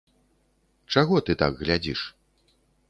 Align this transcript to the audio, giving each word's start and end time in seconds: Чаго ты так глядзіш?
Чаго 0.95 1.21
ты 1.29 1.37
так 1.43 1.51
глядзіш? 1.63 1.99